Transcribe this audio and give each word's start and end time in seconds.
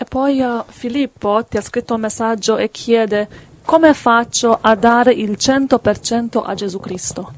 E 0.00 0.04
poi 0.04 0.40
uh, 0.40 0.62
Filippo 0.68 1.44
ti 1.44 1.56
ha 1.56 1.60
scritto 1.60 1.94
un 1.94 2.02
messaggio 2.02 2.56
e 2.56 2.70
chiede 2.70 3.28
come 3.64 3.94
faccio 3.94 4.56
a 4.60 4.76
dare 4.76 5.12
il 5.12 5.32
100% 5.32 6.40
a 6.44 6.54
Gesù 6.54 6.78
Cristo? 6.78 7.32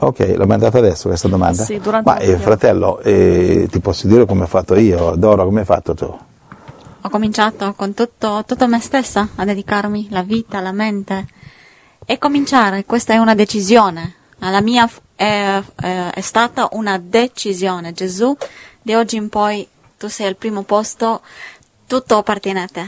Ok, 0.00 0.34
l'ho 0.36 0.46
mandata 0.46 0.76
adesso 0.76 1.08
questa 1.08 1.26
domanda? 1.26 1.64
Sì, 1.64 1.78
durante 1.80 2.10
Ma 2.10 2.18
eh, 2.18 2.36
fratello, 2.36 3.00
eh, 3.00 3.66
ti 3.70 3.80
posso 3.80 4.06
dire 4.06 4.26
come 4.26 4.42
ho 4.42 4.46
fatto 4.46 4.76
io, 4.76 5.14
Dora, 5.16 5.44
come 5.44 5.60
hai 5.60 5.64
fatto 5.64 5.94
tu? 5.94 6.18
Ho 7.00 7.08
cominciato 7.08 7.72
con 7.72 7.94
tutto, 7.94 8.44
tutto 8.46 8.68
me 8.68 8.78
stessa 8.78 9.28
a 9.34 9.44
dedicarmi 9.46 10.08
la 10.10 10.22
vita, 10.22 10.60
la 10.60 10.72
mente 10.72 11.26
e 12.04 12.18
cominciare. 12.18 12.84
Questa 12.84 13.14
è 13.14 13.16
una 13.16 13.34
decisione. 13.34 14.16
La 14.40 14.60
mia 14.60 14.86
è, 15.16 15.60
è- 15.76 16.10
è 16.12 16.20
stata 16.20 16.68
una 16.72 16.98
decisione. 16.98 17.92
Gesù, 17.92 18.36
di 18.82 18.94
oggi 18.94 19.16
in 19.16 19.30
poi 19.30 19.66
tu 19.98 20.08
sei 20.08 20.28
al 20.28 20.36
primo 20.36 20.62
posto, 20.62 21.20
tutto 21.86 22.16
appartiene 22.16 22.62
a 22.62 22.68
te. 22.72 22.84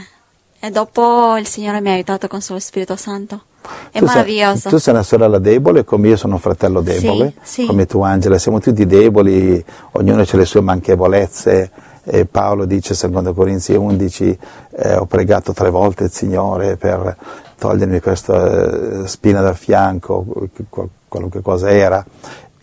E 0.59 0.71
dopo 0.71 1.35
il 1.37 1.45
Signore 1.45 1.81
mi 1.81 1.89
ha 1.89 1.93
aiutato 1.93 2.27
con 2.27 2.39
il 2.39 2.45
suo 2.45 2.57
Spirito 2.57 2.95
Santo. 2.95 3.43
È 3.91 3.99
tu 3.99 4.05
meraviglioso. 4.05 4.57
Sei, 4.57 4.71
tu 4.71 4.77
sei 4.77 4.93
una 4.93 5.03
sorella 5.03 5.37
debole, 5.37 5.83
come 5.83 6.07
io 6.07 6.15
sono 6.15 6.35
un 6.35 6.39
fratello 6.39 6.81
debole, 6.81 7.33
sì. 7.41 7.65
come 7.65 7.85
tu 7.85 8.01
Angela, 8.01 8.37
siamo 8.37 8.59
tutti 8.59 8.85
deboli, 8.85 9.63
ognuno 9.91 10.21
ha 10.21 10.27
le 10.31 10.45
sue 10.45 10.61
manchevolezze. 10.61 11.71
E 12.03 12.25
Paolo 12.25 12.65
dice, 12.65 12.95
secondo 12.95 13.31
Corinzi 13.33 13.73
11, 13.73 14.39
eh, 14.71 14.95
ho 14.95 15.05
pregato 15.05 15.53
tre 15.53 15.69
volte 15.69 16.05
il 16.05 16.11
Signore 16.11 16.75
per 16.75 17.15
togliermi 17.61 17.99
questa 17.99 19.03
eh, 19.03 19.07
spina 19.07 19.39
dal 19.41 19.55
fianco, 19.55 20.25
qual- 20.67 20.89
qualunque 21.07 21.41
cosa 21.43 21.69
era. 21.69 22.03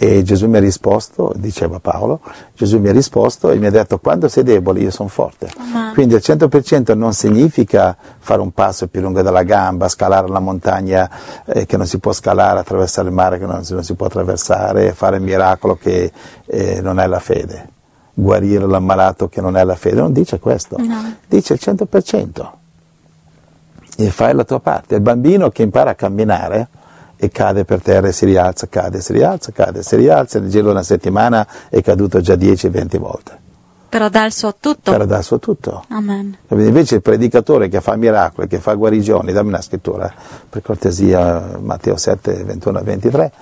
E 0.01 0.23
Gesù 0.23 0.49
mi 0.49 0.57
ha 0.57 0.61
risposto, 0.61 1.33
diceva 1.37 1.79
Paolo, 1.81 2.21
Gesù 2.55 2.79
mi 2.79 2.89
ha 2.89 2.93
risposto 2.93 3.51
e 3.51 3.57
mi 3.59 3.67
ha 3.67 3.71
detto 3.71 3.99
quando 3.99 4.29
sei 4.29 4.43
debole 4.45 4.81
io 4.81 4.91
sono 4.93 5.09
forte. 5.09 5.51
Amen. 5.57 5.93
Quindi 5.93 6.15
il 6.15 6.21
100% 6.25 6.97
non 6.97 7.13
significa 7.13 7.97
fare 8.19 8.41
un 8.41 8.53
passo 8.53 8.87
più 8.89 9.01
lungo 9.01 9.23
della 9.23 9.43
gamba, 9.45 9.89
scalare 9.89 10.29
la 10.29 10.39
montagna 10.41 11.09
eh, 11.47 11.67
che 11.67 11.77
non 11.77 11.87
si 11.87 11.99
può 11.99 12.13
scalare, 12.13 12.61
attraversare 12.61 13.09
il 13.09 13.15
mare 13.15 13.39
che 13.41 13.47
non 13.47 13.65
si, 13.65 13.75
non 13.75 13.83
si 13.85 13.95
può 13.95 14.07
attraversare, 14.07 14.93
fare 14.95 15.17
il 15.17 15.23
miracolo 15.23 15.77
che 15.77 16.11
eh, 16.47 16.81
non 16.81 17.01
è 17.01 17.07
la 17.09 17.19
fede, 17.21 17.69
guarire 18.15 18.67
l'ammalato 18.67 19.29
che 19.29 19.41
non 19.41 19.57
è 19.57 19.65
la 19.65 19.75
fede, 19.77 20.01
non 20.01 20.13
dice 20.13 20.39
questo, 20.39 20.77
No. 20.79 21.15
dice 21.27 21.55
il 21.55 21.61
100%. 21.61 22.51
E 24.01 24.11
fai 24.11 24.33
la 24.33 24.45
tua 24.45 24.61
parte. 24.61 24.95
Il 24.95 25.01
bambino 25.01 25.51
che 25.51 25.65
impara 25.65 25.91
a 25.91 25.95
camminare 25.97 26.69
e 27.17 27.31
cade 27.31 27.65
per 27.65 27.83
terra 27.83 28.07
e 28.07 28.13
si 28.13 28.27
rialza, 28.27 28.69
cade, 28.69 29.01
si 29.01 29.13
rialza, 29.13 29.51
cade, 29.51 29.83
si 29.83 29.97
rialza, 29.97 30.39
nel 30.39 30.51
giro 30.51 30.67
di 30.67 30.71
una 30.71 30.85
settimana 30.85 31.45
è 31.69 31.83
caduto 31.83 32.21
già 32.21 32.35
10-20 32.35 32.99
volte. 32.99 33.48
Però 33.89 34.11
dà 34.11 34.27
il 34.27 34.33
suo 34.33 34.55
tutto. 34.61 34.91
Per 34.91 35.07
dare 35.07 35.21
il 35.21 35.25
suo 35.25 35.39
tutto. 35.39 35.85
Amen. 35.89 36.37
Invece 36.49 36.97
il 36.97 37.03
predicatore 37.03 37.69
che 37.69 37.81
fa 37.81 37.97
miracoli, 37.97 38.47
che 38.47 38.59
fa 38.59 38.75
guarigioni, 38.75 39.33
dammi 39.33 39.49
una 39.49 39.63
scrittura, 39.63 40.13
per 40.49 40.61
cortesia, 40.61 41.57
Matteo 41.59 41.97
7, 41.97 42.45
21 42.45 42.83
23. 42.83 43.33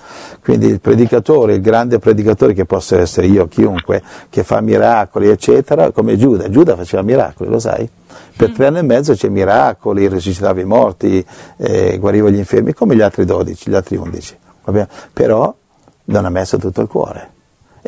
Quindi 0.41 0.67
il 0.67 0.79
predicatore, 0.79 1.55
il 1.55 1.61
grande 1.61 1.99
predicatore 1.99 2.53
che 2.53 2.63
posso 2.63 2.97
essere 2.97 3.27
io, 3.27 3.47
chiunque, 3.47 4.01
che 4.29 4.43
fa 4.43 4.61
miracoli, 4.61 5.27
eccetera, 5.27 5.91
come 5.91 6.15
Giuda. 6.15 6.49
Giuda 6.49 6.77
faceva 6.77 7.01
miracoli, 7.01 7.49
lo 7.49 7.59
sai? 7.59 7.89
Per 8.37 8.51
tre 8.51 8.67
anni 8.67 8.79
e 8.79 8.83
mezzo 8.83 9.13
c'è 9.13 9.27
miracoli, 9.27 10.07
risuscitava 10.07 10.61
i 10.61 10.65
morti, 10.65 11.25
eh, 11.57 11.97
guariva 11.97 12.29
gli 12.29 12.37
infermi, 12.37 12.73
come 12.73 12.95
gli 12.95 13.01
altri 13.01 13.25
12, 13.25 13.69
gli 13.69 13.75
altri 13.75 13.97
11. 13.97 14.37
va 14.63 14.71
bene? 14.71 14.87
Però 15.11 15.53
non 16.05 16.25
ha 16.25 16.29
messo 16.29 16.57
tutto 16.57 16.81
il 16.81 16.87
cuore. 16.87 17.35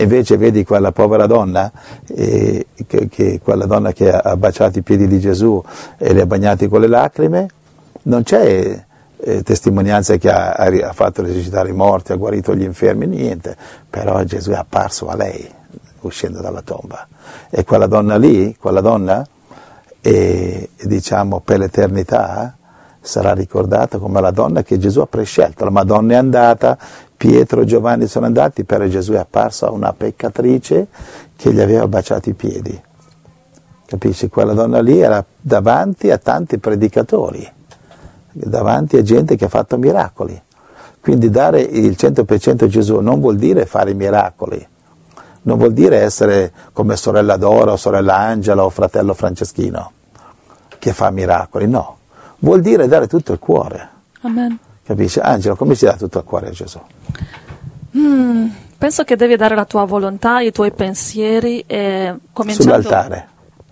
Invece 0.01 0.37
vedi 0.37 0.63
quella 0.63 0.91
povera 0.91 1.25
donna, 1.25 1.71
eh, 2.07 2.67
che, 2.87 3.09
che- 3.09 3.39
quella 3.43 3.65
donna 3.65 3.91
che 3.91 4.11
ha 4.11 4.37
baciato 4.37 4.79
i 4.79 4.81
piedi 4.81 5.07
di 5.07 5.19
Gesù 5.19 5.61
e 5.97 6.13
li 6.13 6.21
ha 6.21 6.25
bagnati 6.25 6.67
con 6.67 6.81
le 6.81 6.87
lacrime, 6.87 7.47
non 8.03 8.23
c'è 8.23 8.85
eh, 9.17 9.43
testimonianza 9.43 10.15
che 10.15 10.29
ha, 10.31 10.53
ha 10.53 10.93
fatto 10.93 11.21
risuscitare 11.21 11.69
i 11.69 11.73
morti, 11.73 12.13
ha 12.13 12.15
guarito 12.15 12.55
gli 12.55 12.63
infermi, 12.63 13.07
niente, 13.07 13.57
però 13.89 14.23
Gesù 14.23 14.51
è 14.51 14.55
apparso 14.55 15.07
a 15.09 15.15
lei 15.15 15.47
uscendo 16.01 16.39
dalla 16.39 16.61
tomba. 16.61 17.05
E 17.49 17.65
quella 17.65 17.87
donna 17.87 18.15
lì, 18.15 18.55
quella 18.57 18.81
donna, 18.81 19.25
eh, 19.99 20.69
diciamo 20.81 21.41
per 21.41 21.59
l'eternità, 21.59 22.55
sarà 23.01 23.33
ricordata 23.33 23.97
come 23.97 24.21
la 24.21 24.31
donna 24.31 24.63
che 24.63 24.77
Gesù 24.77 25.01
ha 25.01 25.07
prescelto. 25.07 25.65
La 25.65 25.71
Madonna 25.71 26.13
è 26.13 26.17
andata, 26.17 26.77
Pietro 27.19 27.59
e 27.59 27.65
Giovanni 27.65 28.07
sono 28.07 28.27
andati, 28.27 28.63
però 28.63 28.87
Gesù 28.87 29.11
è 29.11 29.17
apparso 29.17 29.67
a 29.67 29.71
una 29.71 29.91
peccatrice 29.91 30.87
che 31.35 31.51
gli 31.51 31.59
aveva 31.59 31.85
baciato 31.85 32.29
i 32.29 32.33
piedi. 32.33 32.81
Capisci? 33.85 34.29
Quella 34.29 34.53
donna 34.53 34.79
lì 34.79 35.01
era 35.01 35.21
davanti 35.37 36.11
a 36.11 36.17
tanti 36.17 36.59
predicatori, 36.59 37.45
davanti 38.31 38.95
a 38.95 39.01
gente 39.01 39.35
che 39.35 39.43
ha 39.43 39.49
fatto 39.49 39.77
miracoli. 39.77 40.41
Quindi 41.01 41.29
dare 41.29 41.59
il 41.59 41.97
100% 41.99 42.63
a 42.63 42.67
Gesù 42.67 43.01
non 43.01 43.19
vuol 43.19 43.35
dire 43.35 43.65
fare 43.65 43.93
miracoli, 43.93 44.65
non 45.41 45.57
vuol 45.57 45.73
dire 45.73 45.97
essere 45.97 46.53
come 46.71 46.95
sorella 46.95 47.35
Dora 47.35 47.73
o 47.73 47.75
sorella 47.75 48.15
Angela 48.15 48.63
o 48.63 48.69
fratello 48.69 49.13
Franceschino 49.13 49.91
che 50.79 50.93
fa 50.93 51.09
miracoli, 51.11 51.67
no. 51.67 51.97
Vuol 52.39 52.61
dire 52.61 52.87
dare 52.87 53.07
tutto 53.07 53.33
il 53.33 53.39
cuore. 53.39 53.89
Amen. 54.21 54.57
Capisci? 54.89 55.19
Angelo, 55.19 55.55
come 55.55 55.75
si 55.75 55.85
dà 55.85 55.95
tutto 55.95 56.17
il 56.17 56.23
cuore 56.23 56.47
a 56.47 56.49
Gesù? 56.49 56.79
Mm, 57.95 58.47
penso 58.75 59.03
che 59.03 59.15
devi 59.15 59.35
dare 59.35 59.53
la 59.53 59.65
tua 59.65 59.83
volontà, 59.83 60.39
i 60.39 60.51
tuoi 60.51 60.71
pensieri 60.71 61.63
e 61.67 62.15
cominciando 62.33 62.71
Sull'altare. 62.81 63.27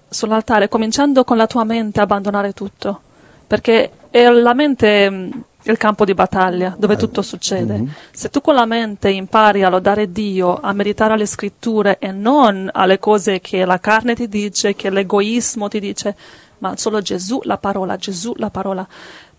sull'altare, 0.07 0.67
cominciando 0.67 1.23
con 1.23 1.38
la 1.38 1.47
tua 1.47 1.63
mente 1.63 2.00
a 2.00 2.03
abbandonare 2.03 2.53
tutto, 2.53 3.01
perché 3.47 3.89
è 4.11 4.29
la 4.29 4.53
mente 4.53 5.09
mm, 5.09 5.29
il 5.63 5.77
campo 5.77 6.06
di 6.06 6.13
battaglia 6.13 6.75
dove 6.77 6.97
tutto 6.97 7.23
succede. 7.23 7.83
Se 8.11 8.29
tu 8.29 8.39
con 8.39 8.53
la 8.53 8.67
mente 8.67 9.09
impari 9.09 9.63
a 9.63 9.69
lodare 9.69 10.11
Dio, 10.11 10.59
a 10.61 10.72
meditare 10.72 11.13
alle 11.13 11.25
scritture 11.25 11.97
e 11.97 12.11
non 12.11 12.69
alle 12.72 13.00
cose 13.00 13.39
che 13.41 13.66
la 13.66 13.79
carne 13.79 14.13
ti 14.13 14.27
dice, 14.27 14.75
che 14.75 14.91
l'egoismo 14.91 15.67
ti 15.67 15.79
dice, 15.79 16.16
ma 16.59 16.77
solo 16.77 17.01
Gesù, 17.01 17.39
la 17.44 17.57
parola, 17.57 17.97
Gesù, 17.97 18.33
la 18.38 18.51
parola. 18.51 18.88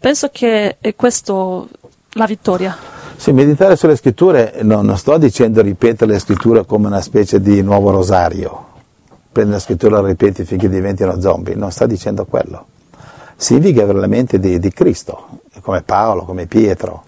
Penso 0.00 0.28
che 0.30 0.76
è 0.80 0.94
questo 0.94 1.68
la 2.12 2.24
vittoria. 2.24 2.76
Sì, 3.16 3.32
meditare 3.32 3.74
sulle 3.74 3.96
scritture, 3.96 4.58
no, 4.62 4.80
non 4.80 4.96
sto 4.96 5.18
dicendo 5.18 5.60
ripetere 5.60 6.12
le 6.12 6.18
scritture 6.20 6.64
come 6.64 6.86
una 6.86 7.00
specie 7.00 7.40
di 7.40 7.62
nuovo 7.62 7.90
rosario. 7.90 8.66
Prendi 9.32 9.52
la 9.52 9.58
scrittura 9.58 9.98
e 9.98 10.02
la 10.02 10.06
ripeti 10.06 10.44
finché 10.44 10.68
diventino 10.68 11.20
zombie, 11.20 11.56
non 11.56 11.72
sta 11.72 11.84
dicendo 11.86 12.24
quello. 12.26 12.66
Significa 13.34 13.82
avere 13.82 13.98
la 13.98 14.06
mente 14.06 14.38
di, 14.38 14.60
di 14.60 14.70
Cristo, 14.72 15.40
come 15.62 15.82
Paolo, 15.82 16.24
come 16.24 16.46
Pietro, 16.46 17.02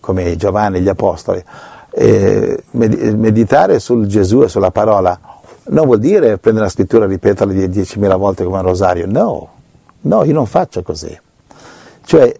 come 0.00 0.34
Giovanni, 0.36 0.80
gli 0.80 0.88
Apostoli. 0.88 1.44
Med- 1.92 3.14
meditare 3.18 3.80
sul 3.80 4.06
Gesù 4.06 4.42
e 4.42 4.48
sulla 4.48 4.70
parola 4.70 5.18
non 5.64 5.84
vuol 5.84 5.98
dire 5.98 6.38
prendere 6.38 6.66
la 6.66 6.70
scrittura 6.70 7.04
e 7.04 7.08
ripeterla 7.08 7.52
die- 7.52 7.68
10.000 7.68 8.16
volte 8.16 8.44
come 8.44 8.58
un 8.58 8.64
rosario, 8.64 9.06
no, 9.06 9.48
no, 10.02 10.24
io 10.24 10.32
non 10.32 10.46
faccio 10.46 10.82
così. 10.82 11.18
Cioè, 12.04 12.34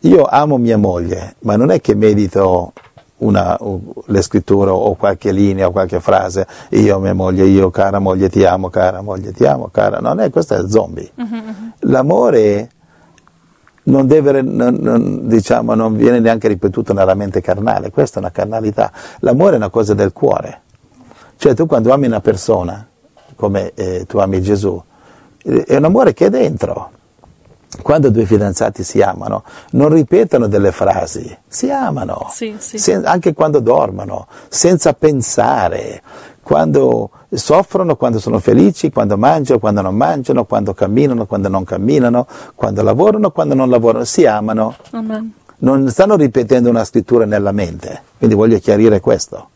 io 0.00 0.24
amo 0.24 0.56
mia 0.56 0.78
moglie, 0.78 1.36
ma 1.40 1.56
non 1.56 1.70
è 1.70 1.80
che 1.80 1.94
medito 1.94 2.72
una, 3.18 3.58
le 4.06 4.22
scritture 4.22 4.70
o 4.70 4.94
qualche 4.94 5.32
linea 5.32 5.68
o 5.68 5.70
qualche 5.70 6.00
frase, 6.00 6.46
io 6.70 6.98
mia 6.98 7.14
moglie, 7.14 7.44
io 7.44 7.70
cara 7.70 7.98
moglie 7.98 8.28
ti 8.28 8.44
amo, 8.44 8.68
cara 8.68 9.00
moglie 9.00 9.32
ti 9.32 9.46
amo, 9.46 9.68
cara, 9.70 9.98
non 10.00 10.20
è, 10.20 10.30
questo 10.30 10.54
è 10.54 10.68
zombie. 10.68 11.10
L'amore 11.80 12.70
non, 13.84 14.06
deve, 14.06 14.42
non, 14.42 14.74
non- 14.80 15.26
diciamo, 15.28 15.74
non 15.74 15.96
viene 15.96 16.20
neanche 16.20 16.48
ripetuto 16.48 16.92
nella 16.92 17.14
mente 17.14 17.40
carnale, 17.40 17.90
questa 17.90 18.16
è 18.16 18.22
una 18.22 18.32
carnalità. 18.32 18.92
L'amore 19.20 19.54
è 19.54 19.56
una 19.56 19.70
cosa 19.70 19.94
del 19.94 20.12
cuore. 20.12 20.62
Cioè 21.36 21.54
tu 21.54 21.66
quando 21.66 21.92
ami 21.92 22.06
una 22.06 22.20
persona, 22.20 22.86
come 23.34 23.72
eh, 23.74 24.04
tu 24.06 24.18
ami 24.18 24.40
Gesù, 24.40 24.82
eh, 25.44 25.64
è 25.64 25.76
un 25.76 25.84
amore 25.84 26.12
che 26.14 26.26
è 26.26 26.30
dentro. 26.30 26.90
Quando 27.82 28.10
due 28.10 28.24
fidanzati 28.26 28.82
si 28.82 29.00
amano, 29.02 29.42
non 29.72 29.90
ripetono 29.90 30.46
delle 30.48 30.72
frasi, 30.72 31.36
si 31.46 31.70
amano, 31.70 32.28
Sì, 32.30 32.56
sì. 32.58 32.78
sen- 32.78 33.04
anche 33.06 33.32
quando 33.32 33.60
dormono, 33.60 34.26
senza 34.48 34.92
pensare, 34.92 36.02
quando 36.42 37.10
soffrono, 37.32 37.96
quando 37.96 38.18
sono 38.18 38.38
felici, 38.38 38.90
quando 38.90 39.16
mangiano, 39.18 39.58
quando 39.58 39.82
non 39.82 39.94
mangiano, 39.94 40.44
quando 40.44 40.74
camminano, 40.74 41.26
quando 41.26 41.48
non 41.48 41.64
camminano, 41.64 42.26
quando 42.54 42.82
lavorano, 42.82 43.30
quando 43.30 43.54
non 43.54 43.68
lavorano, 43.68 44.04
si 44.04 44.26
amano. 44.26 44.74
Amen. 44.92 45.32
Non 45.58 45.88
stanno 45.90 46.16
ripetendo 46.16 46.68
una 46.68 46.84
scrittura 46.84 47.24
nella 47.24 47.52
mente, 47.52 48.02
quindi 48.18 48.34
voglio 48.36 48.58
chiarire 48.58 49.00
questo. 49.00 49.48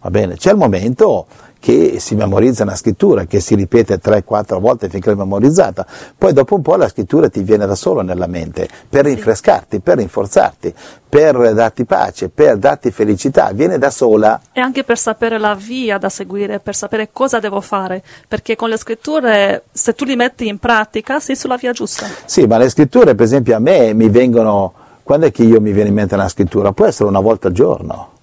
Va 0.00 0.10
bene? 0.10 0.36
C'è 0.36 0.52
il 0.52 0.56
momento 0.56 1.26
che 1.58 1.98
si 1.98 2.14
memorizza 2.14 2.62
una 2.62 2.76
scrittura, 2.76 3.24
che 3.24 3.40
si 3.40 3.54
ripete 3.54 4.00
3-4 4.00 4.60
volte 4.60 4.88
finché 4.88 5.10
è 5.10 5.14
memorizzata. 5.14 5.86
Poi 6.16 6.32
dopo 6.32 6.54
un 6.54 6.62
po' 6.62 6.76
la 6.76 6.88
scrittura 6.88 7.28
ti 7.28 7.42
viene 7.42 7.66
da 7.66 7.74
solo 7.74 8.02
nella 8.02 8.26
mente, 8.26 8.68
per 8.88 9.04
rinfrescarti, 9.04 9.80
per 9.80 9.96
rinforzarti, 9.98 10.74
per 11.08 11.54
darti 11.54 11.84
pace, 11.84 12.28
per 12.28 12.58
darti 12.58 12.90
felicità, 12.90 13.50
viene 13.52 13.78
da 13.78 13.90
sola. 13.90 14.40
E 14.52 14.60
anche 14.60 14.84
per 14.84 14.98
sapere 14.98 15.38
la 15.38 15.54
via 15.54 15.98
da 15.98 16.08
seguire, 16.08 16.60
per 16.60 16.74
sapere 16.74 17.08
cosa 17.12 17.40
devo 17.40 17.60
fare, 17.60 18.02
perché 18.28 18.54
con 18.54 18.68
le 18.68 18.76
scritture, 18.76 19.64
se 19.72 19.94
tu 19.94 20.04
li 20.04 20.16
metti 20.16 20.46
in 20.46 20.58
pratica, 20.58 21.20
sei 21.20 21.36
sulla 21.36 21.56
via 21.56 21.72
giusta. 21.72 22.06
Sì, 22.24 22.46
ma 22.46 22.58
le 22.58 22.68
scritture, 22.68 23.14
per 23.14 23.24
esempio, 23.24 23.56
a 23.56 23.60
me 23.60 23.92
mi 23.92 24.08
vengono, 24.08 24.72
quando 25.02 25.26
è 25.26 25.32
che 25.32 25.42
io 25.42 25.60
mi 25.60 25.72
viene 25.72 25.88
in 25.88 25.94
mente 25.94 26.14
una 26.14 26.28
scrittura? 26.28 26.72
Può 26.72 26.86
essere 26.86 27.08
una 27.08 27.20
volta 27.20 27.48
al 27.48 27.54
giorno 27.54 28.14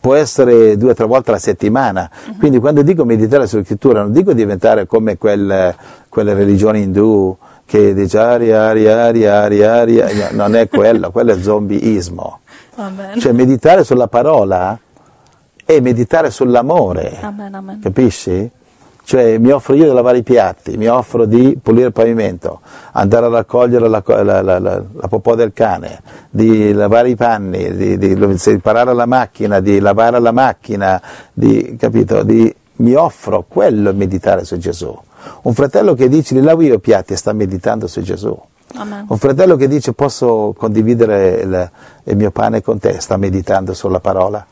può 0.00 0.14
essere 0.14 0.76
due 0.76 0.90
o 0.90 0.94
tre 0.94 1.06
volte 1.06 1.30
alla 1.30 1.38
settimana. 1.38 2.10
Uh-huh. 2.26 2.36
Quindi 2.36 2.58
quando 2.58 2.82
dico 2.82 3.04
meditare 3.04 3.46
sulla 3.46 3.64
scrittura 3.64 4.02
non 4.02 4.12
dico 4.12 4.32
diventare 4.32 4.86
come 4.86 5.16
quel, 5.18 5.74
quelle 6.08 6.34
religioni 6.34 6.82
indù 6.82 7.36
che 7.64 7.92
dice 7.92 8.18
ari, 8.18 8.52
ari, 8.52 8.88
ari, 8.88 9.26
ari, 9.26 9.62
ari, 9.62 10.02
non 10.30 10.56
è 10.56 10.68
quello, 10.68 11.10
quello 11.12 11.32
è 11.32 11.38
zombieismo. 11.38 12.40
Amen. 12.76 13.18
Cioè 13.18 13.32
meditare 13.32 13.84
sulla 13.84 14.08
parola 14.08 14.78
è 15.64 15.80
meditare 15.80 16.30
sull'amore, 16.30 17.18
amen, 17.20 17.54
amen. 17.54 17.80
capisci? 17.80 18.50
Cioè 19.08 19.38
mi 19.38 19.52
offro 19.52 19.72
io 19.72 19.88
di 19.88 19.94
lavare 19.94 20.18
i 20.18 20.22
piatti, 20.22 20.76
mi 20.76 20.86
offro 20.86 21.24
di 21.24 21.58
pulire 21.62 21.86
il 21.86 21.92
pavimento, 21.94 22.60
andare 22.92 23.24
a 23.24 23.28
raccogliere 23.30 23.88
la, 23.88 24.02
la, 24.04 24.42
la, 24.42 24.58
la 24.58 25.08
popò 25.08 25.34
del 25.34 25.54
cane, 25.54 26.02
di 26.28 26.74
lavare 26.74 27.08
i 27.08 27.16
panni, 27.16 27.74
di, 27.74 27.96
di, 27.96 28.14
di 28.14 28.36
riparare 28.44 28.92
la 28.92 29.06
macchina, 29.06 29.60
di 29.60 29.80
lavare 29.80 30.20
la 30.20 30.30
macchina, 30.30 31.00
di, 31.32 31.74
capito? 31.78 32.22
Di, 32.22 32.54
mi 32.76 32.92
offro, 32.92 33.46
quello 33.48 33.88
è 33.88 33.92
meditare 33.94 34.44
su 34.44 34.58
Gesù. 34.58 34.94
Un 35.44 35.54
fratello 35.54 35.94
che 35.94 36.10
dice 36.10 36.34
li 36.34 36.42
lavo 36.42 36.60
io 36.60 36.74
i 36.74 36.80
piatti 36.80 37.16
sta 37.16 37.32
meditando 37.32 37.86
su 37.86 38.02
Gesù. 38.02 38.38
Amen. 38.74 39.06
Un 39.08 39.16
fratello 39.16 39.56
che 39.56 39.68
dice 39.68 39.94
posso 39.94 40.54
condividere 40.54 41.40
il, 41.40 41.70
il 42.04 42.16
mio 42.18 42.30
pane 42.30 42.60
con 42.60 42.78
te 42.78 43.00
sta 43.00 43.16
meditando 43.16 43.72
sulla 43.72 44.00
parola. 44.00 44.46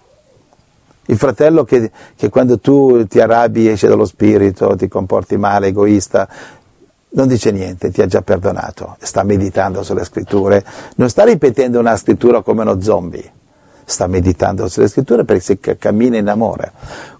Il 1.07 1.17
fratello 1.17 1.65
che, 1.65 1.91
che, 2.17 2.29
quando 2.29 2.59
tu 2.59 3.07
ti 3.07 3.21
arrabbi 3.21 3.69
esce 3.69 3.89
dallo 3.89 4.05
spirito, 4.05 4.75
ti 4.77 4.89
comporti 4.89 5.37
male, 5.37 5.69
egoista, 5.69 6.29
non 7.11 7.29
dice 7.29 7.51
niente, 7.51 7.91
ti 7.91 8.03
ha 8.03 8.07
già 8.07 8.23
perdonato, 8.23 8.97
sta 9.01 9.23
meditando 9.23 9.83
sulle 9.83 10.05
scritture, 10.05 10.65
non 10.97 11.09
sta 11.09 11.25
ripetendo 11.25 11.79
una 11.79 11.97
scrittura 11.97 12.43
come 12.43 12.61
uno 12.61 12.81
zombie, 12.81 13.33
sta 13.85 14.07
meditando 14.07 14.69
sulle 14.69 14.89
scritture 14.89 15.25
perché 15.25 15.79
cammina 15.79 16.19
in 16.19 16.29
amore. 16.29 16.73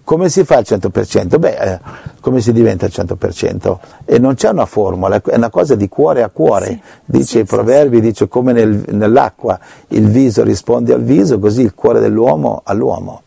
Come 0.03 0.29
si 0.29 0.43
fa 0.43 0.57
al 0.57 0.65
100%? 0.67 1.39
Beh, 1.39 1.57
eh, 1.57 1.79
come 2.19 2.41
si 2.41 2.51
diventa 2.51 2.85
al 2.85 2.91
100%? 2.93 3.77
E 4.05 4.19
non 4.19 4.35
c'è 4.35 4.49
una 4.49 4.67
formula, 4.67 5.19
è 5.19 5.35
una 5.35 5.49
cosa 5.49 5.75
di 5.75 5.89
cuore 5.89 6.21
a 6.21 6.29
cuore. 6.29 6.65
Sì, 6.65 6.81
dice 7.05 7.25
sì, 7.25 7.39
i 7.39 7.43
proverbi, 7.45 7.97
sì, 7.97 8.01
dice 8.03 8.27
come 8.27 8.53
nel, 8.53 8.83
nell'acqua 8.89 9.59
il 9.89 10.07
viso 10.07 10.43
risponde 10.43 10.93
al 10.93 11.01
viso, 11.01 11.39
così 11.39 11.61
il 11.61 11.73
cuore 11.73 11.99
dell'uomo 11.99 12.61
all'uomo. 12.63 13.21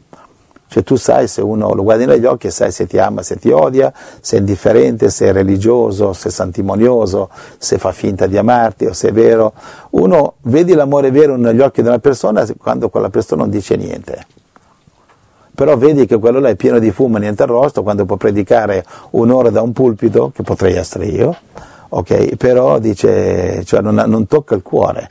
Cioè 0.70 0.84
tu 0.84 0.94
sai 0.94 1.26
se 1.26 1.40
uno 1.40 1.74
lo 1.74 1.82
guardi 1.82 2.06
negli 2.06 2.26
occhi 2.26 2.46
e 2.46 2.50
sai 2.50 2.70
se 2.70 2.86
ti 2.86 2.96
ama, 2.96 3.22
se 3.22 3.34
ti 3.38 3.50
odia, 3.50 3.92
se 4.20 4.36
è 4.36 4.38
indifferente, 4.38 5.10
se 5.10 5.26
è 5.26 5.32
religioso, 5.32 6.12
se 6.12 6.28
è 6.28 6.30
santimonioso, 6.30 7.28
se 7.58 7.76
fa 7.76 7.90
finta 7.90 8.28
di 8.28 8.38
amarti 8.38 8.86
o 8.86 8.92
se 8.92 9.08
è 9.08 9.12
vero. 9.12 9.52
Uno 9.90 10.34
vedi 10.42 10.74
l'amore 10.74 11.10
vero 11.10 11.36
negli 11.36 11.60
occhi 11.60 11.82
di 11.82 11.88
una 11.88 11.98
persona 11.98 12.46
quando 12.56 12.88
quella 12.88 13.10
persona 13.10 13.42
non 13.42 13.50
dice 13.50 13.74
niente. 13.74 14.24
Però 15.52 15.76
vedi 15.76 16.06
che 16.06 16.20
quello 16.20 16.38
là 16.38 16.50
è 16.50 16.54
pieno 16.54 16.78
di 16.78 16.92
fumo 16.92 17.16
e 17.16 17.20
niente 17.20 17.42
arrosto 17.42 17.82
quando 17.82 18.04
può 18.04 18.14
predicare 18.14 18.84
un'ora 19.10 19.50
da 19.50 19.62
un 19.62 19.72
pulpito, 19.72 20.30
che 20.32 20.44
potrei 20.44 20.76
essere 20.76 21.06
io, 21.06 21.36
ok? 21.88 22.36
Però 22.36 22.78
dice, 22.78 23.64
cioè 23.64 23.80
non, 23.80 23.96
non 24.06 24.28
tocca 24.28 24.54
il 24.54 24.62
cuore. 24.62 25.10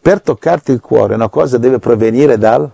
Per 0.00 0.22
toccarti 0.22 0.70
il 0.70 0.80
cuore 0.80 1.16
una 1.16 1.28
cosa 1.28 1.58
deve 1.58 1.80
provenire 1.80 2.38
dal 2.38 2.70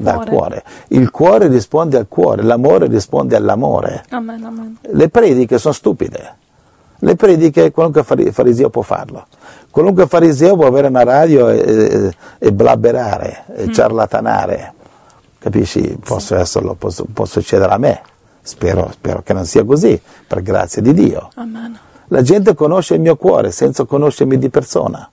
dal 0.00 0.26
cuore. 0.26 0.64
Il 0.88 1.10
cuore 1.10 1.48
risponde 1.48 1.98
al 1.98 2.08
cuore, 2.08 2.42
l'amore 2.42 2.86
risponde 2.86 3.36
all'amore. 3.36 4.04
Amen, 4.10 4.42
amen. 4.42 4.76
Le 4.80 5.08
prediche 5.08 5.58
sono 5.58 5.74
stupide. 5.74 6.36
Le 7.02 7.16
prediche 7.16 7.70
qualunque 7.70 8.02
fariseo 8.02 8.68
può 8.68 8.82
farlo. 8.82 9.26
Qualunque 9.70 10.06
fariseo 10.06 10.56
può 10.56 10.66
avere 10.66 10.88
una 10.88 11.04
radio 11.04 11.48
e, 11.48 12.12
e, 12.38 12.52
blabberare, 12.52 13.44
e 13.54 13.66
mm. 13.66 13.72
ciarlatanare. 13.72 14.74
Capisci? 15.38 15.98
Posso 16.04 16.34
sì. 16.34 16.40
esserlo, 16.40 16.74
posso, 16.74 17.06
può 17.10 17.24
succedere 17.24 17.72
a 17.72 17.78
me. 17.78 18.00
Spero, 18.42 18.90
spero, 18.92 19.22
che 19.22 19.32
non 19.32 19.46
sia 19.46 19.64
così, 19.64 20.00
per 20.26 20.42
grazia 20.42 20.82
di 20.82 20.92
Dio. 20.92 21.30
Amen. 21.34 21.78
La 22.08 22.22
gente 22.22 22.54
conosce 22.54 22.94
il 22.94 23.00
mio 23.00 23.16
cuore 23.16 23.50
senza 23.50 23.84
conoscermi 23.84 24.36
di 24.36 24.48
persona. 24.50 25.08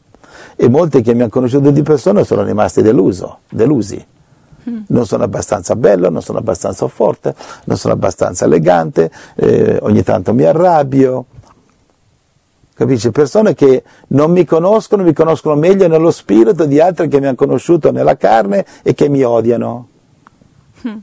E 0.56 0.68
molti 0.70 1.02
che 1.02 1.14
mi 1.14 1.22
hanno 1.22 1.30
conosciuto 1.30 1.70
di 1.70 1.84
persona 1.84 2.24
sono 2.24 2.44
rimasti 2.44 2.82
deluso, 2.82 3.40
delusi 3.48 4.04
non 4.88 5.06
sono 5.06 5.24
abbastanza 5.24 5.76
bello, 5.76 6.10
non 6.10 6.22
sono 6.22 6.40
abbastanza 6.40 6.88
forte, 6.88 7.34
non 7.66 7.78
sono 7.78 7.94
abbastanza 7.94 8.46
elegante, 8.46 9.10
eh, 9.36 9.80
ogni 9.82 10.04
tanto 10.04 10.34
mi 10.34 10.44
arrabbio. 10.44 11.26
Capisci? 12.74 13.10
Persone 13.12 13.56
che 13.56 13.84
non 14.10 14.32
mi 14.32 14.46
conoscono, 14.46 15.04
mi 15.04 15.14
conoscono 15.14 15.56
meglio 15.56 15.88
nello 15.88 16.12
spirito 16.12 16.66
di 16.66 16.80
altri 16.80 17.08
che 17.08 17.20
mi 17.20 17.28
hanno 17.28 17.36
conosciuto 17.36 17.92
nella 17.92 18.18
carne 18.18 18.66
e 18.84 18.94
che 18.94 19.10
mi 19.10 19.24
odiano. 19.24 19.88
Mm. 20.88 20.98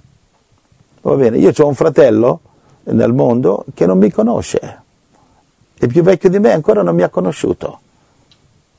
Va 1.00 1.14
bene, 1.16 1.38
io 1.38 1.52
ho 1.56 1.66
un 1.66 1.74
fratello 1.74 2.40
nel 2.84 3.12
mondo 3.12 3.64
che 3.74 3.86
non 3.86 3.98
mi 3.98 4.10
conosce. 4.10 4.82
È 5.76 5.86
più 5.86 6.02
vecchio 6.02 6.28
di 6.28 6.38
me, 6.38 6.52
ancora 6.52 6.82
non 6.82 6.94
mi 6.94 7.02
ha 7.02 7.08
conosciuto. 7.08 7.80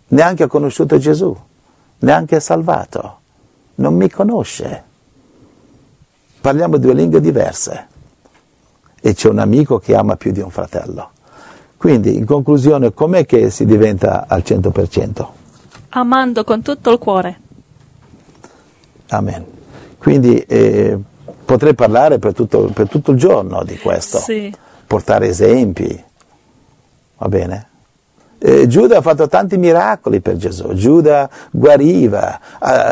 Neanche 0.08 0.44
ha 0.44 0.48
conosciuto 0.48 0.98
Gesù, 0.98 1.36
neanche 2.00 2.38
è 2.38 2.40
salvato 2.40 3.24
non 3.76 3.96
mi 3.96 4.10
conosce. 4.10 4.84
Parliamo 6.42 6.78
due 6.78 6.94
lingue 6.94 7.22
diverse 7.22 7.88
e 9.00 9.14
c'è 9.14 9.30
un 9.30 9.40
amico 9.40 9.80
che 9.80 9.96
ama 9.96 10.16
più 10.16 10.32
di 10.32 10.42
un 10.42 10.50
fratello. 10.50 11.12
Quindi, 11.78 12.16
in 12.16 12.26
conclusione, 12.26 12.94
com'è 12.94 13.26
che 13.26 13.50
si 13.50 13.66
diventa 13.66 14.26
al 14.28 14.44
100%? 14.46 15.28
Amando 15.90 16.44
con 16.44 16.62
tutto 16.62 16.92
il 16.92 16.98
cuore. 16.98 17.40
Amen. 19.10 19.46
Quindi 19.98 20.40
eh, 20.40 20.98
potrei 21.46 21.76
parlare 21.76 22.20
per 22.20 22.34
tutto, 22.34 22.72
per 22.74 22.90
tutto, 22.90 23.12
il 23.12 23.18
giorno 23.18 23.64
di 23.64 23.78
questo, 23.78 24.18
sì. 24.20 24.54
portare 24.88 25.28
esempi, 25.28 26.04
va 27.18 27.28
bene? 27.28 27.68
Eh, 28.38 28.68
Giuda 28.68 28.98
ha 28.98 29.02
fatto 29.02 29.28
tanti 29.28 29.58
miracoli 29.58 30.20
per 30.20 30.36
Gesù, 30.36 30.74
Giuda 30.74 31.30
guariva, 31.52 32.40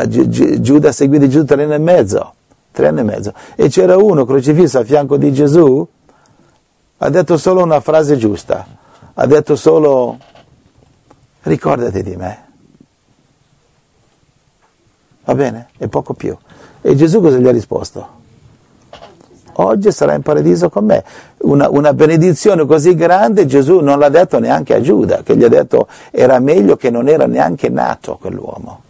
eh, 0.02 0.08
Giuda 0.60 0.90
seguì 0.90 1.18
Gesù 1.28 1.44
tre 1.44 1.64
anni 1.64 1.74
e 1.74 1.78
mezzo, 1.78 2.34
tre 2.72 2.88
anni 2.88 3.00
e 3.00 3.02
mezzo, 3.04 3.32
e 3.54 3.68
c'era 3.68 3.96
uno 3.96 4.24
crocifisso 4.24 4.78
a 4.78 4.84
fianco 4.84 5.16
di 5.16 5.32
Gesù, 5.32 5.86
ha 6.98 7.10
detto 7.10 7.36
solo 7.36 7.62
una 7.62 7.80
frase 7.80 8.16
giusta, 8.16 8.66
ha 9.12 9.26
detto 9.26 9.54
solo 9.54 10.18
ricordati 11.42 12.02
di 12.02 12.16
me. 12.16 12.42
Va 15.24 15.34
bene? 15.34 15.68
E 15.78 15.88
poco 15.88 16.14
più. 16.14 16.36
E 16.80 16.94
Gesù 16.96 17.20
cosa 17.20 17.38
gli 17.38 17.46
ha 17.46 17.52
risposto? 17.52 18.22
Oggi 19.54 19.92
sarà 19.92 20.14
in 20.14 20.22
paradiso 20.22 20.68
con 20.68 20.84
me. 20.84 21.04
Una, 21.38 21.68
una, 21.68 21.92
benedizione 21.92 22.66
così 22.66 22.94
grande 22.94 23.46
Gesù 23.46 23.80
non 23.80 23.98
l'ha 23.98 24.08
detto 24.08 24.38
neanche 24.38 24.74
a 24.74 24.80
Giuda, 24.80 25.22
che 25.22 25.36
gli 25.36 25.44
ha 25.44 25.48
detto 25.48 25.88
era 26.10 26.38
meglio 26.38 26.76
che 26.76 26.90
non 26.90 27.08
era 27.08 27.26
neanche 27.26 27.68
nato 27.68 28.16
quell'uomo. 28.20 28.82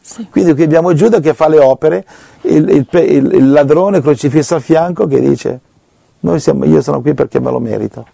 Sì. 0.00 0.26
Quindi 0.30 0.54
qui 0.54 0.64
abbiamo 0.64 0.92
Giuda 0.94 1.20
che 1.20 1.32
fa 1.32 1.48
le 1.48 1.58
opere, 1.58 2.04
il, 2.42 2.68
il, 2.68 2.86
il, 2.90 3.32
il 3.34 3.50
ladrone 3.50 4.00
crocifisso 4.00 4.54
al 4.54 4.62
fianco 4.62 5.06
che 5.06 5.20
dice 5.20 5.60
siamo, 6.36 6.64
io 6.64 6.80
sono 6.82 7.00
qui 7.00 7.14
perché 7.14 7.40
me 7.40 7.50
lo 7.50 7.58
merito. 7.58 8.06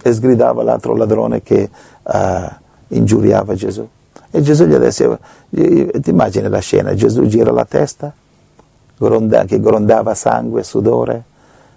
E 0.00 0.12
sgridava 0.12 0.62
l'altro 0.62 0.94
ladrone 0.94 1.42
che 1.42 1.68
uh, 2.02 2.12
ingiuriava 2.88 3.54
Gesù. 3.54 3.86
E 4.30 4.42
Gesù 4.42 4.64
gli 4.66 4.74
ha 4.74 4.78
detto, 4.78 5.18
ti 5.50 6.10
immagini 6.10 6.48
la 6.48 6.60
scena, 6.60 6.94
Gesù 6.94 7.24
gira 7.26 7.50
la 7.50 7.64
testa 7.64 8.12
che 9.46 9.60
grondava 9.60 10.14
sangue 10.14 10.60
e 10.60 10.64
sudore, 10.64 11.24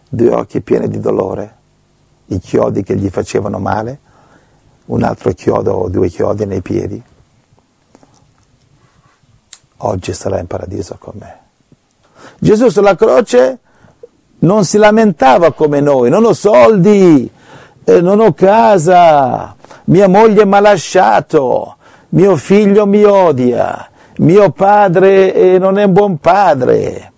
due 0.09 0.33
occhi 0.33 0.61
pieni 0.61 0.87
di 0.87 0.99
dolore, 0.99 1.55
i 2.27 2.39
chiodi 2.39 2.83
che 2.83 2.95
gli 2.95 3.09
facevano 3.09 3.59
male, 3.59 3.99
un 4.85 5.03
altro 5.03 5.31
chiodo 5.31 5.73
o 5.73 5.89
due 5.89 6.09
chiodi 6.09 6.45
nei 6.45 6.61
piedi. 6.61 7.01
Oggi 9.83 10.13
sarà 10.13 10.39
in 10.39 10.47
paradiso 10.47 10.95
con 10.99 11.13
me. 11.17 11.39
Gesù 12.39 12.69
sulla 12.69 12.95
croce 12.95 13.59
non 14.39 14.65
si 14.65 14.77
lamentava 14.77 15.53
come 15.53 15.79
noi, 15.79 16.09
non 16.09 16.25
ho 16.25 16.33
soldi, 16.33 17.29
eh, 17.83 18.01
non 18.01 18.19
ho 18.19 18.33
casa, 18.33 19.55
mia 19.85 20.07
moglie 20.07 20.45
mi 20.45 20.55
ha 20.55 20.59
lasciato, 20.59 21.75
mio 22.09 22.35
figlio 22.35 22.87
mi 22.87 23.03
odia, 23.03 23.89
mio 24.17 24.49
padre 24.51 25.33
eh, 25.33 25.57
non 25.59 25.77
è 25.77 25.83
un 25.83 25.93
buon 25.93 26.17
padre 26.17 27.10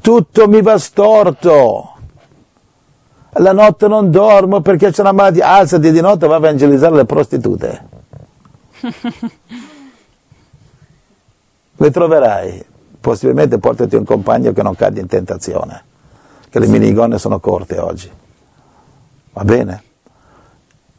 tutto 0.00 0.48
mi 0.48 0.62
va 0.62 0.78
storto. 0.78 1.94
La 3.34 3.52
notte 3.52 3.86
non 3.86 4.10
dormo 4.10 4.60
perché 4.60 4.90
c'è 4.90 5.02
una 5.02 5.12
malattia, 5.12 5.48
alzati 5.48 5.92
di 5.92 6.00
notte 6.00 6.24
e 6.24 6.28
va 6.28 6.34
a 6.34 6.38
evangelizzare 6.38 6.96
le 6.96 7.04
prostitute. 7.04 7.88
Le 11.76 11.90
troverai, 11.90 12.64
possibilmente 13.00 13.58
portati 13.58 13.94
un 13.94 14.04
compagno 14.04 14.52
che 14.52 14.62
non 14.62 14.74
cadi 14.74 15.00
in 15.00 15.06
tentazione, 15.06 15.84
che 16.50 16.58
le 16.58 16.66
minigonne 16.66 17.18
sono 17.18 17.38
corte 17.38 17.78
oggi. 17.78 18.10
Va 19.32 19.44
bene? 19.44 19.82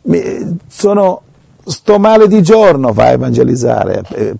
Mi, 0.03 0.57
sono, 0.67 1.21
sto 1.65 1.99
male 1.99 2.27
di 2.27 2.41
giorno, 2.41 2.93
vai 2.93 3.09
a 3.09 3.11
evangelizzare. 3.11 4.03
Eh, 4.09 4.35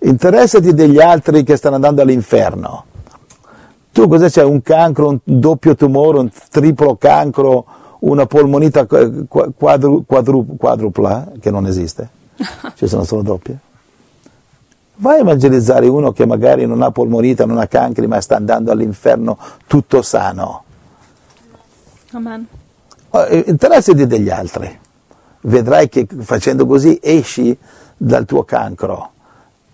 interessati 0.00 0.72
degli 0.72 1.00
altri 1.00 1.42
che 1.42 1.56
stanno 1.56 1.74
andando 1.74 2.02
all'inferno. 2.02 2.84
Tu 3.92 4.08
cosa 4.08 4.28
c'è? 4.28 4.42
Un 4.42 4.62
cancro, 4.62 5.08
un 5.08 5.18
doppio 5.22 5.74
tumore, 5.74 6.18
un 6.18 6.30
triplo 6.50 6.96
cancro, 6.96 7.66
una 8.00 8.24
polmonita 8.24 8.86
quadru, 8.86 10.04
quadru, 10.06 10.56
quadrupla, 10.56 11.32
che 11.38 11.50
non 11.50 11.66
esiste? 11.66 12.08
Ci 12.74 12.88
sono 12.88 13.04
solo 13.04 13.20
doppie? 13.20 13.58
Vai 14.94 15.18
a 15.18 15.20
evangelizzare 15.20 15.86
uno 15.88 16.12
che 16.12 16.24
magari 16.24 16.64
non 16.64 16.80
ha 16.80 16.90
polmonita, 16.90 17.44
non 17.44 17.58
ha 17.58 17.66
cancri, 17.66 18.06
ma 18.06 18.20
sta 18.20 18.36
andando 18.36 18.70
all'inferno 18.72 19.36
tutto 19.66 20.00
sano. 20.00 20.64
Amen. 22.12 22.46
Eh, 23.10 23.44
interessati 23.46 24.06
degli 24.06 24.30
altri. 24.30 24.78
Vedrai 25.42 25.90
che 25.90 26.06
facendo 26.20 26.64
così 26.64 26.98
esci 27.02 27.56
dal 27.96 28.24
tuo 28.24 28.44
cancro. 28.44 29.10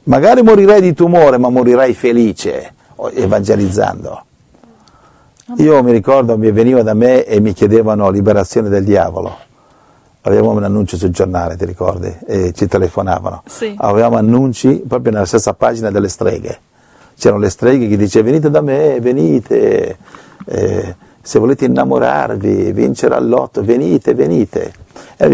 Magari 0.04 0.42
morirai 0.42 0.80
di 0.80 0.92
tumore, 0.92 1.38
ma 1.38 1.50
morirai 1.50 1.94
felice 1.94 2.72
evangelizzando. 3.12 4.22
Io 5.56 5.82
mi 5.82 5.92
ricordo, 5.92 6.36
mi 6.36 6.50
veniva 6.52 6.82
da 6.82 6.92
me 6.92 7.24
e 7.24 7.40
mi 7.40 7.54
chiedevano 7.54 8.10
liberazione 8.10 8.68
del 8.68 8.84
diavolo. 8.84 9.34
Avevamo 10.22 10.52
un 10.52 10.64
annuncio 10.64 10.98
sul 10.98 11.08
giornale, 11.08 11.56
ti 11.56 11.64
ricordi? 11.64 12.14
E 12.26 12.52
ci 12.52 12.66
telefonavano. 12.66 13.44
Sì. 13.46 13.74
Avevamo 13.78 14.16
annunci 14.16 14.82
proprio 14.86 15.12
nella 15.12 15.24
stessa 15.24 15.54
pagina 15.54 15.90
delle 15.90 16.08
streghe. 16.08 16.58
C'erano 17.16 17.40
le 17.40 17.48
streghe 17.48 17.88
che 17.88 17.96
dicevano 17.96 18.32
venite 18.32 18.50
da 18.50 18.60
me, 18.60 19.00
venite, 19.00 19.96
eh, 20.44 20.96
se 21.22 21.38
volete 21.38 21.64
innamorarvi, 21.64 22.72
vincere 22.72 23.14
all'otto, 23.14 23.64
venite, 23.64 24.14
venite. 24.14 24.72
E 25.16 25.28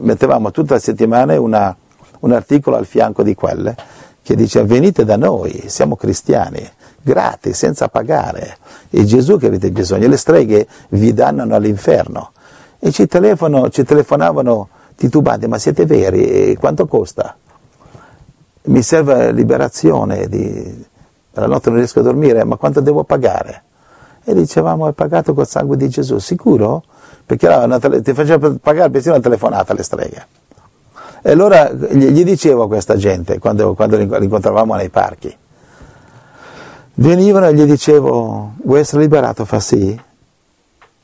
mettevamo 0.00 0.50
tutta 0.50 0.74
la 0.74 0.80
settimana 0.80 1.38
una, 1.38 1.76
un 2.20 2.32
articolo 2.32 2.76
al 2.76 2.86
fianco 2.86 3.22
di 3.22 3.34
quelle 3.34 3.76
che 4.22 4.34
dice 4.36 4.64
venite 4.64 5.04
da 5.04 5.16
noi, 5.16 5.64
siamo 5.66 5.96
cristiani, 5.96 6.68
gratis, 7.00 7.56
senza 7.56 7.88
pagare, 7.88 8.56
è 8.90 9.02
Gesù 9.02 9.38
che 9.38 9.46
avete 9.46 9.70
bisogno, 9.70 10.08
le 10.08 10.16
streghe 10.16 10.66
vi 10.90 11.12
dannano 11.12 11.54
all'inferno. 11.54 12.32
E 12.78 12.92
ci, 12.92 13.06
ci 13.08 13.84
telefonavano 13.84 14.68
titubanti, 14.96 15.46
ma 15.46 15.58
siete 15.58 15.86
veri? 15.86 16.56
Quanto 16.56 16.86
costa? 16.86 17.36
Mi 18.62 18.82
serve 18.82 19.32
liberazione, 19.32 20.28
di... 20.28 20.84
la 21.32 21.46
notte 21.46 21.70
non 21.70 21.78
riesco 21.78 22.00
a 22.00 22.02
dormire, 22.02 22.44
ma 22.44 22.56
quanto 22.56 22.80
devo 22.80 23.04
pagare? 23.04 23.62
E 24.24 24.34
dicevamo, 24.34 24.88
è 24.88 24.92
pagato 24.92 25.32
col 25.32 25.46
sangue 25.46 25.76
di 25.76 25.88
Gesù, 25.88 26.18
sicuro? 26.18 26.84
Perché 27.24 27.48
tele... 27.80 28.02
ti 28.02 28.12
faceva 28.12 28.54
pagare 28.60 28.90
persino 28.90 29.14
una 29.14 29.22
telefonata 29.22 29.72
alle 29.72 29.82
streghe. 29.82 30.26
E 31.22 31.30
allora 31.30 31.70
gli 31.70 32.24
dicevo 32.24 32.64
a 32.64 32.66
questa 32.66 32.96
gente, 32.96 33.38
quando, 33.38 33.74
quando 33.74 33.96
li 33.96 34.24
incontravamo 34.24 34.74
nei 34.74 34.88
parchi, 34.88 35.36
venivano 36.94 37.48
e 37.48 37.54
gli 37.54 37.64
dicevo, 37.64 38.54
vuoi 38.64 38.80
essere 38.80 39.02
liberato? 39.02 39.44
Fa 39.44 39.60
sì. 39.60 39.98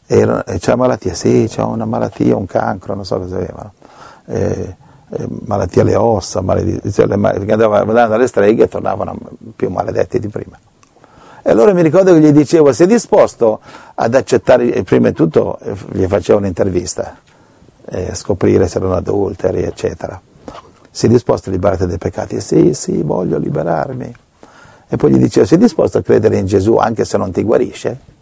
E 0.09 0.43
c'è 0.59 0.73
una 0.73 0.77
malattia? 0.77 1.15
Sì, 1.15 1.47
c'è 1.49 1.63
una 1.63 1.85
malattia, 1.85 2.37
un 2.37 2.47
cancro, 2.47 2.95
non 2.95 3.05
so 3.05 3.19
cosa 3.19 3.37
avevano. 3.37 3.73
Eh, 4.27 4.77
eh, 5.09 5.29
malattia 5.45 5.83
alle 5.83 5.95
ossa, 5.95 6.41
maledi- 6.41 6.81
cioè 6.93 7.07
le, 7.07 7.17
perché 7.17 7.53
andavano 7.53 7.93
dalle 7.93 8.27
streghe 8.27 8.65
e 8.65 8.69
tornavano 8.69 9.17
più 9.55 9.69
maledetti 9.69 10.19
di 10.19 10.29
prima. 10.29 10.59
E 11.43 11.51
allora 11.51 11.73
mi 11.73 11.83
ricordo 11.83 12.13
che 12.13 12.21
gli 12.21 12.33
dicevo, 12.33 12.73
sei 12.73 12.89
disposto 12.89 13.61
ad 13.95 14.15
accettare, 14.15 14.83
prima 14.83 15.09
di 15.09 15.15
tutto 15.15 15.59
eh, 15.61 15.77
gli 15.93 16.07
facevo 16.07 16.39
un'intervista, 16.39 17.19
eh, 17.89 18.15
scoprire 18.15 18.69
se 18.69 18.79
erano 18.79 18.95
adulteri, 18.95 19.63
eccetera. 19.63 20.21
Sei 20.91 21.11
disposto 21.11 21.51
a 21.51 21.53
liberarti 21.53 21.87
dai 21.87 21.99
peccati? 21.99 22.41
Sì, 22.41 22.73
sì, 22.73 23.03
voglio 23.03 23.39
liberarmi. 23.39 24.15
E 24.89 24.97
poi 24.97 25.11
gli 25.11 25.19
dicevo, 25.19 25.47
sei 25.47 25.59
disposto 25.59 25.99
a 25.99 26.03
credere 26.03 26.39
in 26.39 26.47
Gesù 26.47 26.77
anche 26.77 27.05
se 27.05 27.19
non 27.19 27.33
ti 27.33 27.43
guarisce? 27.43 28.15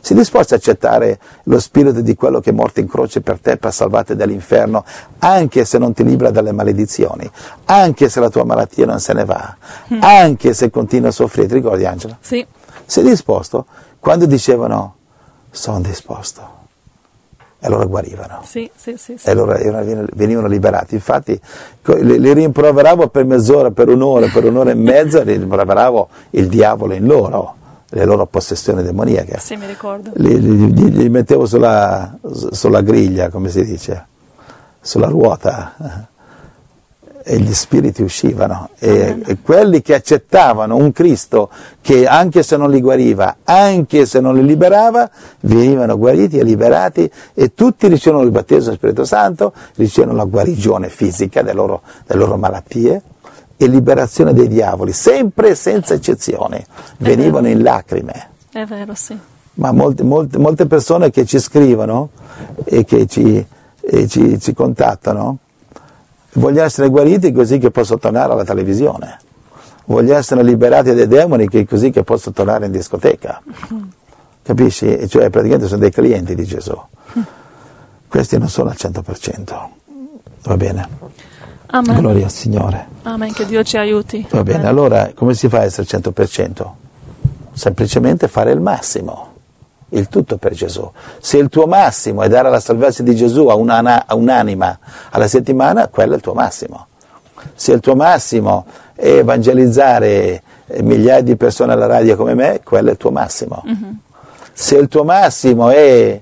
Sei 0.00 0.16
disposto 0.16 0.54
a 0.54 0.58
accettare 0.58 1.18
lo 1.44 1.58
spirito 1.58 2.02
di 2.02 2.14
quello 2.14 2.40
che 2.40 2.50
è 2.50 2.52
morto 2.52 2.80
in 2.80 2.86
croce 2.86 3.22
per 3.22 3.40
te 3.40 3.56
per 3.56 3.72
salvarti 3.72 4.14
dall'inferno, 4.14 4.84
anche 5.18 5.64
se 5.64 5.78
non 5.78 5.94
ti 5.94 6.04
libera 6.04 6.30
dalle 6.30 6.52
maledizioni, 6.52 7.28
anche 7.64 8.10
se 8.10 8.20
la 8.20 8.28
tua 8.28 8.44
malattia 8.44 8.84
non 8.84 9.00
se 9.00 9.14
ne 9.14 9.24
va, 9.24 9.56
mm. 9.92 10.02
anche 10.02 10.52
se 10.52 10.68
continua 10.68 11.08
a 11.08 11.12
soffrire? 11.12 11.48
Ti 11.48 11.54
ricordi 11.54 11.86
Angela? 11.86 12.18
Sì. 12.20 12.46
Sei 12.84 13.02
disposto? 13.02 13.64
Quando 13.98 14.26
dicevano, 14.26 14.96
sono 15.50 15.80
disposto 15.80 16.63
e 17.64 17.66
allora 17.66 17.86
guarivano. 17.86 18.42
Sì, 18.44 18.70
sì, 18.76 18.94
sì, 18.98 19.16
e 19.24 19.30
allora 19.30 19.58
venivano 20.12 20.48
liberati. 20.48 20.94
Infatti 20.96 21.40
li 22.00 22.32
rimproveravo 22.34 23.08
per 23.08 23.24
mezz'ora, 23.24 23.70
per 23.70 23.88
un'ora, 23.88 24.28
per 24.28 24.44
un'ora 24.44 24.70
e 24.70 24.74
mezza, 24.74 25.22
rimproveravo 25.22 26.08
il 26.30 26.48
diavolo 26.48 26.92
in 26.92 27.06
loro, 27.06 27.54
le 27.88 28.04
loro 28.04 28.26
possessioni 28.26 28.82
demoniache. 28.82 29.38
Sì, 29.38 29.56
mi 29.56 29.66
ricordo. 29.66 30.10
Li, 30.16 30.38
li, 30.38 30.90
li 30.90 31.08
mettevo 31.08 31.46
sulla, 31.46 32.14
sulla 32.50 32.82
griglia, 32.82 33.30
come 33.30 33.48
si 33.48 33.64
dice, 33.64 34.06
sulla 34.78 35.06
ruota 35.06 36.12
e 37.26 37.38
gli 37.38 37.54
spiriti 37.54 38.02
uscivano 38.02 38.68
e, 38.78 39.18
e, 39.24 39.38
quelli 39.40 39.80
che 39.80 39.94
accettavano 39.94 40.76
un 40.76 40.92
Cristo 40.92 41.48
che 41.80 42.06
anche 42.06 42.42
se 42.42 42.58
non 42.58 42.70
li 42.70 42.82
guariva, 42.82 43.38
anche 43.44 44.04
se 44.04 44.20
non 44.20 44.34
li 44.34 44.44
liberava, 44.44 45.10
venivano 45.40 45.96
guariti 45.96 46.38
e 46.38 46.44
liberati 46.44 47.10
e 47.32 47.54
tutti 47.54 47.88
ricevono 47.88 48.22
il 48.24 48.30
battesimo 48.30 48.64
dello 48.64 48.76
Spirito 48.76 49.04
Santo, 49.06 49.54
ricevono 49.76 50.14
la 50.14 50.24
guarigione 50.24 50.90
fisica 50.90 51.40
delle 51.40 51.54
loro, 51.54 51.80
delle 52.06 52.20
loro 52.20 52.36
malattie 52.36 53.02
e 53.56 53.66
liberazione 53.68 54.34
dei 54.34 54.48
diavoli, 54.48 54.92
sempre 54.92 55.54
senza 55.54 55.94
eccezione, 55.94 56.66
venivano 56.98 57.48
in 57.48 57.62
lacrime. 57.62 58.28
È 58.52 58.64
vero, 58.66 58.94
sì. 58.94 59.18
Ma 59.54 59.72
molte, 59.72 60.02
molte, 60.02 60.36
molte 60.36 60.66
persone 60.66 61.10
che 61.10 61.24
ci 61.24 61.38
scrivono 61.38 62.10
e 62.64 62.84
che 62.84 63.06
ci, 63.06 63.44
e 63.80 64.08
ci, 64.08 64.38
ci 64.40 64.52
contattano, 64.52 65.38
Voglio 66.34 66.62
essere 66.62 66.88
guariti 66.88 67.32
così 67.32 67.58
che 67.58 67.70
posso 67.70 67.98
tornare 67.98 68.32
alla 68.32 68.44
televisione. 68.44 69.18
Voglio 69.86 70.16
essere 70.16 70.42
liberati 70.42 70.94
dai 70.94 71.06
demoni 71.06 71.48
così 71.66 71.90
che 71.90 72.02
posso 72.02 72.32
tornare 72.32 72.66
in 72.66 72.72
discoteca. 72.72 73.42
Capisci? 74.42 75.08
Cioè 75.08 75.30
praticamente 75.30 75.66
sono 75.66 75.80
dei 75.80 75.90
clienti 75.90 76.34
di 76.34 76.44
Gesù. 76.44 76.78
Questi 78.08 78.38
non 78.38 78.48
sono 78.48 78.70
al 78.70 78.76
100%. 78.78 79.68
Va 80.44 80.56
bene? 80.56 80.88
Amen. 81.66 81.98
Gloria 81.98 82.24
al 82.24 82.30
Signore. 82.30 82.86
Amen, 83.02 83.32
che 83.32 83.46
Dio 83.46 83.62
ci 83.62 83.76
aiuti. 83.76 84.26
Va 84.30 84.42
bene, 84.42 84.66
allora 84.66 85.10
come 85.14 85.34
si 85.34 85.48
fa 85.48 85.58
a 85.58 85.64
essere 85.64 85.86
al 85.90 86.00
100%? 86.00 86.66
Semplicemente 87.52 88.28
fare 88.28 88.52
il 88.52 88.60
massimo 88.60 89.33
il 89.94 90.08
tutto 90.08 90.36
per 90.36 90.52
Gesù. 90.52 90.88
Se 91.18 91.38
il 91.38 91.48
tuo 91.48 91.66
massimo 91.66 92.22
è 92.22 92.28
dare 92.28 92.50
la 92.50 92.60
salvezza 92.60 93.02
di 93.02 93.14
Gesù 93.14 93.46
a, 93.48 93.54
una, 93.54 94.04
a 94.06 94.14
un'anima 94.14 94.78
alla 95.10 95.28
settimana, 95.28 95.88
quello 95.88 96.12
è 96.12 96.16
il 96.16 96.22
tuo 96.22 96.34
massimo. 96.34 96.86
Se 97.54 97.72
il 97.72 97.80
tuo 97.80 97.94
massimo 97.94 98.64
è 98.94 99.18
evangelizzare 99.18 100.42
migliaia 100.80 101.20
di 101.20 101.36
persone 101.36 101.72
alla 101.72 101.86
radio 101.86 102.16
come 102.16 102.34
me, 102.34 102.60
quello 102.62 102.88
è 102.88 102.92
il 102.92 102.98
tuo 102.98 103.10
massimo. 103.10 103.62
Mm-hmm. 103.66 103.92
Se 104.52 104.76
il 104.76 104.88
tuo 104.88 105.04
massimo 105.04 105.70
è 105.70 106.20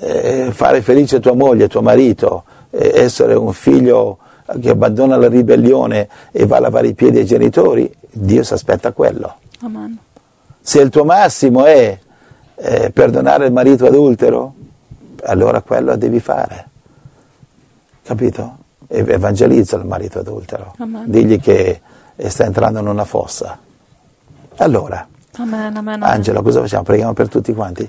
eh, 0.00 0.50
fare 0.52 0.82
felice 0.82 1.20
tua 1.20 1.34
moglie, 1.34 1.68
tuo 1.68 1.82
marito, 1.82 2.44
eh, 2.70 2.92
essere 2.94 3.34
un 3.34 3.52
figlio 3.52 4.18
che 4.60 4.70
abbandona 4.70 5.16
la 5.16 5.28
ribellione 5.28 6.08
e 6.30 6.46
va 6.46 6.56
a 6.56 6.60
lavare 6.60 6.88
i 6.88 6.94
piedi 6.94 7.18
ai 7.18 7.26
genitori, 7.26 7.92
Dio 8.10 8.42
si 8.42 8.52
aspetta 8.52 8.92
quello. 8.92 9.36
Amen. 9.60 9.98
Se 10.60 10.80
il 10.80 10.90
tuo 10.90 11.04
massimo 11.04 11.64
è 11.64 11.98
eh, 12.60 12.90
perdonare 12.90 13.46
il 13.46 13.52
marito 13.52 13.86
adultero, 13.86 14.54
allora 15.24 15.62
quello 15.62 15.96
devi 15.96 16.20
fare. 16.20 16.66
Capito? 18.02 18.56
Evangelizza 18.86 19.76
il 19.76 19.84
marito 19.84 20.20
adultero. 20.20 20.74
Amen. 20.78 21.04
Digli 21.06 21.40
che 21.40 21.80
sta 22.16 22.44
entrando 22.44 22.80
in 22.80 22.86
una 22.86 23.04
fossa. 23.04 23.58
Allora, 24.56 25.06
amen, 25.36 25.76
amen, 25.76 26.02
Angelo, 26.02 26.42
cosa 26.42 26.60
facciamo? 26.60 26.82
Preghiamo 26.82 27.12
per 27.12 27.28
tutti 27.28 27.52
quanti? 27.52 27.86